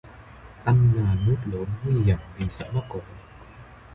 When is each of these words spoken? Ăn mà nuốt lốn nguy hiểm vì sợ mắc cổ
Ăn 0.65 0.91
mà 0.95 1.15
nuốt 1.27 1.39
lốn 1.55 1.67
nguy 1.83 2.01
hiểm 2.03 2.17
vì 2.37 2.49
sợ 2.49 2.69
mắc 2.73 2.83
cổ 2.89 2.99